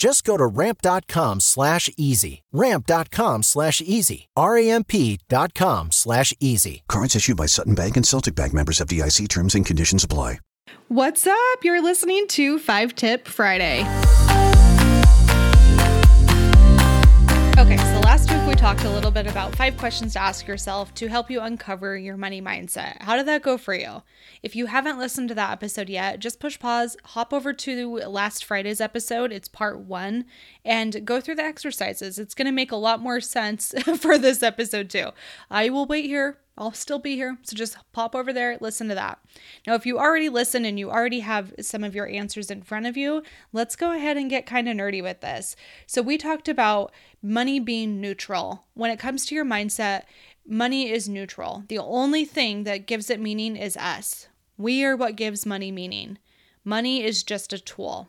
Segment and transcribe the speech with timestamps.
[0.00, 2.42] Just go to ramp.com slash easy.
[2.52, 4.28] Ramp.com slash easy.
[4.34, 6.82] R-A-M-P dot com slash easy.
[6.88, 10.38] Cards issued by Sutton Bank and Celtic Bank members FDIC terms and conditions apply.
[10.88, 11.58] What's up?
[11.62, 13.84] You're listening to Five Tip Friday.
[19.10, 23.02] Little bit about five questions to ask yourself to help you uncover your money mindset.
[23.02, 24.04] How did that go for you?
[24.40, 28.44] If you haven't listened to that episode yet, just push pause, hop over to last
[28.44, 29.32] Friday's episode.
[29.32, 30.26] It's part one,
[30.64, 32.20] and go through the exercises.
[32.20, 35.08] It's going to make a lot more sense for this episode, too.
[35.50, 37.38] I will wait here I'll still be here.
[37.42, 39.18] So just pop over there, listen to that.
[39.66, 42.84] Now, if you already listen and you already have some of your answers in front
[42.84, 43.22] of you,
[43.52, 45.56] let's go ahead and get kind of nerdy with this.
[45.86, 48.64] So, we talked about money being neutral.
[48.74, 50.02] When it comes to your mindset,
[50.46, 51.64] money is neutral.
[51.68, 54.28] The only thing that gives it meaning is us.
[54.58, 56.18] We are what gives money meaning.
[56.62, 58.08] Money is just a tool.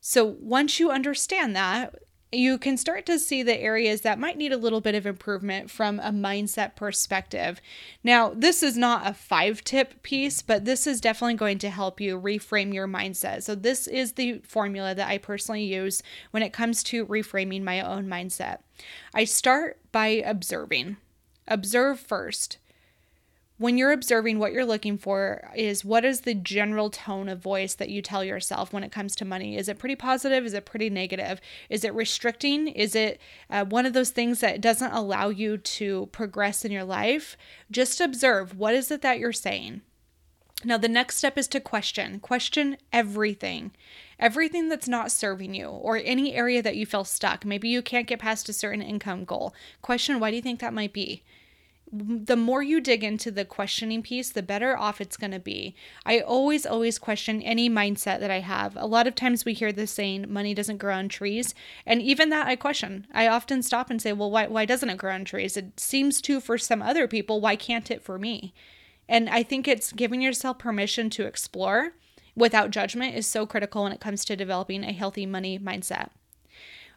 [0.00, 1.94] So, once you understand that,
[2.36, 5.70] you can start to see the areas that might need a little bit of improvement
[5.70, 7.60] from a mindset perspective.
[8.02, 12.00] Now, this is not a five tip piece, but this is definitely going to help
[12.00, 13.42] you reframe your mindset.
[13.42, 17.80] So, this is the formula that I personally use when it comes to reframing my
[17.80, 18.58] own mindset.
[19.14, 20.96] I start by observing.
[21.46, 22.58] Observe first
[23.56, 27.74] when you're observing what you're looking for is what is the general tone of voice
[27.74, 29.56] that you tell yourself when it comes to money?
[29.56, 30.44] Is it pretty positive?
[30.44, 31.40] Is it pretty negative?
[31.70, 32.66] Is it restricting?
[32.66, 36.84] Is it uh, one of those things that doesn't allow you to progress in your
[36.84, 37.36] life?
[37.70, 39.82] Just observe what is it that you're saying?
[40.64, 42.18] Now the next step is to question.
[42.18, 43.70] Question everything.
[44.18, 47.44] Everything that's not serving you or any area that you feel stuck.
[47.44, 49.54] Maybe you can't get past a certain income goal.
[49.80, 51.22] Question why do you think that might be
[51.92, 55.76] the more you dig into the questioning piece, the better off it's going to be.
[56.04, 58.76] I always, always question any mindset that I have.
[58.76, 61.54] A lot of times we hear this saying, money doesn't grow on trees.
[61.86, 63.06] And even that I question.
[63.12, 65.56] I often stop and say, well, why, why doesn't it grow on trees?
[65.56, 67.40] It seems to for some other people.
[67.40, 68.54] Why can't it for me?
[69.08, 71.92] And I think it's giving yourself permission to explore
[72.34, 76.08] without judgment is so critical when it comes to developing a healthy money mindset.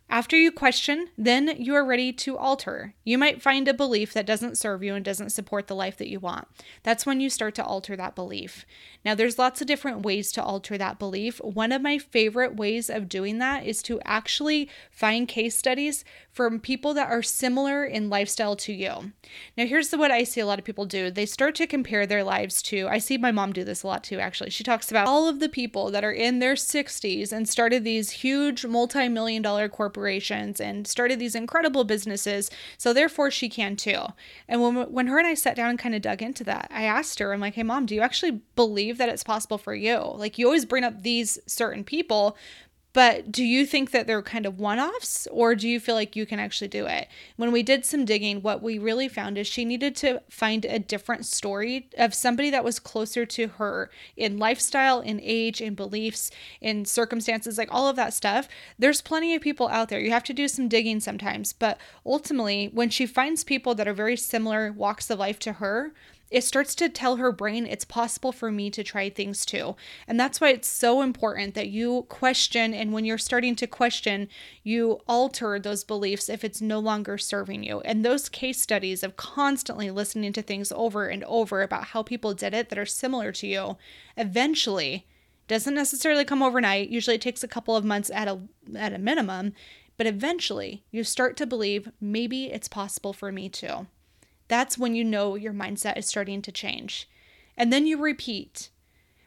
[0.10, 2.94] After you question, then you are ready to alter.
[3.04, 6.08] You might find a belief that doesn't serve you and doesn't support the life that
[6.08, 6.48] you want.
[6.84, 8.66] That's when you start to alter that belief.
[9.04, 11.40] Now, there's lots of different ways to alter that belief.
[11.44, 16.62] One of my favorite ways of doing that is to actually find case studies from
[16.62, 19.12] people that are similar in lifestyle to you.
[19.58, 22.24] Now, here's what I see a lot of people do they start to compare their
[22.24, 24.52] lives to, I see my mom do this a lot too, actually.
[24.52, 28.12] She talks about all of the people that are in their 60s and started these
[28.12, 29.68] huge multi million dollar
[30.60, 32.50] and started these incredible businesses.
[32.78, 34.02] So, therefore, she can too.
[34.48, 36.84] And when, when her and I sat down and kind of dug into that, I
[36.84, 39.98] asked her, I'm like, hey, mom, do you actually believe that it's possible for you?
[40.16, 42.38] Like, you always bring up these certain people,
[42.98, 46.16] but do you think that they're kind of one offs or do you feel like
[46.16, 47.08] you can actually do it?
[47.36, 50.80] When we did some digging, what we really found is she needed to find a
[50.80, 56.32] different story of somebody that was closer to her in lifestyle, in age, in beliefs,
[56.60, 58.50] in circumstances, like all of that stuff.
[58.80, 60.00] There's plenty of people out there.
[60.00, 63.94] You have to do some digging sometimes, but ultimately, when she finds people that are
[63.94, 65.94] very similar walks of life to her,
[66.30, 69.76] it starts to tell her brain it's possible for me to try things too.
[70.08, 72.74] And that's why it's so important that you question.
[72.74, 74.28] And when you're starting to question,
[74.64, 77.80] you alter those beliefs if it's no longer serving you.
[77.82, 82.34] And those case studies of constantly listening to things over and over about how people
[82.34, 83.78] did it that are similar to you,
[84.18, 85.06] eventually,
[85.48, 86.90] doesn't necessarily come overnight.
[86.90, 88.40] Usually it takes a couple of months at a
[88.76, 89.54] at a minimum,
[89.96, 93.88] but eventually you start to believe maybe it's possible for me too
[94.48, 97.10] that's when you know your mindset is starting to change.
[97.58, 98.70] And then you repeat.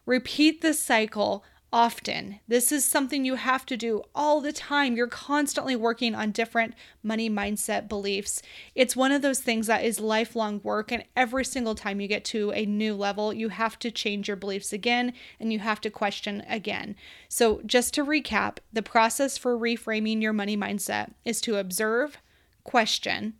[0.07, 2.41] Repeat this cycle often.
[2.49, 4.97] This is something you have to do all the time.
[4.97, 8.43] You're constantly working on different money mindset beliefs.
[8.75, 12.25] It's one of those things that is lifelong work, and every single time you get
[12.27, 15.91] to a new level, you have to change your beliefs again and you have to
[15.91, 16.97] question again.
[17.29, 22.19] So, just to recap, the process for reframing your money mindset is to observe,
[22.65, 23.35] question,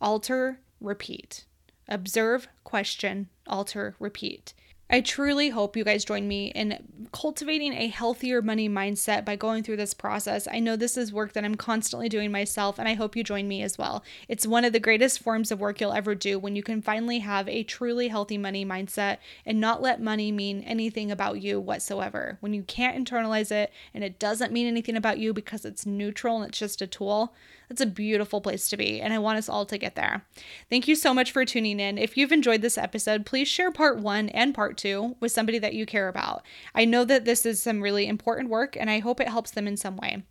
[0.00, 1.44] alter, repeat.
[1.88, 4.54] Observe, question, alter, repeat.
[4.88, 9.64] I truly hope you guys join me in cultivating a healthier money mindset by going
[9.64, 10.46] through this process.
[10.46, 13.48] I know this is work that I'm constantly doing myself, and I hope you join
[13.48, 14.04] me as well.
[14.28, 17.18] It's one of the greatest forms of work you'll ever do when you can finally
[17.18, 22.38] have a truly healthy money mindset and not let money mean anything about you whatsoever.
[22.38, 26.36] When you can't internalize it and it doesn't mean anything about you because it's neutral
[26.36, 27.34] and it's just a tool,
[27.68, 30.24] that's a beautiful place to be, and I want us all to get there.
[30.70, 31.98] Thank you so much for tuning in.
[31.98, 35.74] If you've enjoyed this episode, please share part one and part two with somebody that
[35.74, 36.42] you care about.
[36.74, 39.66] I know that this is some really important work, and I hope it helps them
[39.66, 40.22] in some way.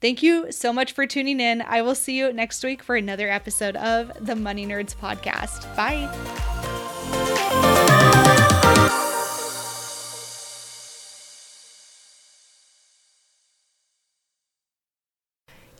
[0.00, 1.62] Thank you so much for tuning in.
[1.62, 5.74] I will see you next week for another episode of the Money Nerds Podcast.
[5.76, 6.08] Bye.